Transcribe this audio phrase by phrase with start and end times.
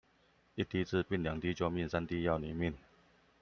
[0.55, 2.73] 一滴治病，兩滴救命，三滴要你命